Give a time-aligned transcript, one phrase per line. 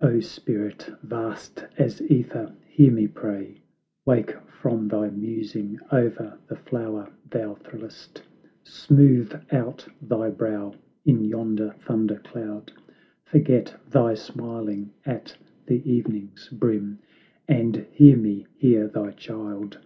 [0.00, 3.60] O, Spirit vast as ^Ether, hear me pray;
[4.06, 8.22] Wake from thy musing o'er the flower thou thrillest;
[8.62, 12.70] Smooth out thy frown in yonder thunder cloud;
[13.24, 17.00] Forget thy smiling at the evening's brim,
[17.48, 19.78] And hear me, hear thy child.